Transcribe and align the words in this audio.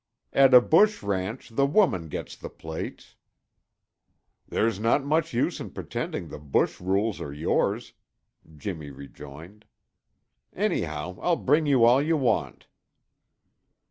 "At 0.33 0.55
a 0.55 0.61
bush 0.61 1.03
ranch 1.03 1.49
the 1.49 1.67
woman 1.67 2.07
gets 2.07 2.35
the 2.35 2.49
plates." 2.49 3.17
"There's 4.47 4.79
not 4.79 5.03
much 5.05 5.31
use 5.31 5.59
in 5.59 5.69
pretending 5.69 6.27
the 6.29 6.39
bush 6.39 6.81
rules 6.81 7.21
are 7.21 7.31
yours," 7.31 7.93
Jimmy 8.57 8.89
rejoined. 8.89 9.63
"Anyhow, 10.55 11.19
I'll 11.21 11.35
bring 11.35 11.67
you 11.67 11.83
all 11.85 12.01
you 12.01 12.17
want." 12.17 12.65